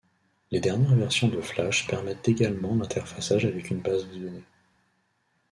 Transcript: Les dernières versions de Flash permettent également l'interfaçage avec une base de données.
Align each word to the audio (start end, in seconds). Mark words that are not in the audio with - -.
Les 0.49 0.59
dernières 0.59 0.95
versions 0.95 1.27
de 1.27 1.39
Flash 1.41 1.85
permettent 1.85 2.27
également 2.27 2.73
l'interfaçage 2.75 3.45
avec 3.45 3.69
une 3.69 3.81
base 3.81 4.07
de 4.09 4.17
données. 4.17 4.43